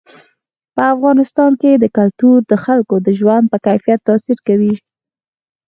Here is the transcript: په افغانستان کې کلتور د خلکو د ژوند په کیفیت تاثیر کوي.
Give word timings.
په 0.75 0.83
افغانستان 0.93 1.51
کې 1.61 1.71
کلتور 1.97 2.37
د 2.51 2.53
خلکو 2.65 2.95
د 3.05 3.07
ژوند 3.19 3.45
په 3.51 3.57
کیفیت 3.65 3.99
تاثیر 4.09 4.37
کوي. 4.47 4.75